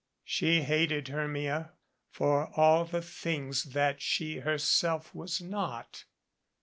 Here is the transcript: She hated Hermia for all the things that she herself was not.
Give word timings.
She 0.23 0.63
hated 0.63 1.09
Hermia 1.09 1.73
for 2.09 2.47
all 2.59 2.85
the 2.85 3.03
things 3.03 3.65
that 3.65 4.01
she 4.01 4.39
herself 4.39 5.13
was 5.13 5.39
not. 5.39 6.05